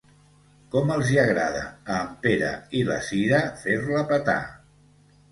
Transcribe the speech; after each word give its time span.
Com 0.75 0.91
els 0.93 1.09
hi 1.09 1.17
agrada 1.23 1.59
a 1.95 1.97
en 2.05 2.15
Pere 2.23 2.49
i 2.79 2.81
la 2.87 2.97
Sira 3.09 3.41
fer-la 3.65 4.01
petar. 4.13 4.39